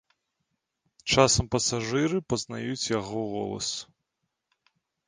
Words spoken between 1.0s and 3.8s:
Часам пасажыры пазнаюць яго голас.